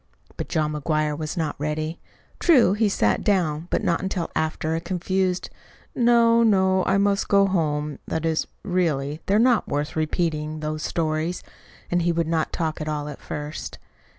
[0.35, 2.01] But John McGuire was not ready.
[2.39, 5.51] True, he sat down but not until after a confused
[5.93, 11.43] "No, no, I must go home that is, really, they're not worth repeating those stories."
[11.91, 13.77] And he would not talk at all at first.